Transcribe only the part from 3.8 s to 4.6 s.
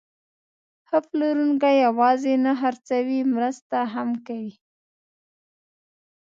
هم کوي.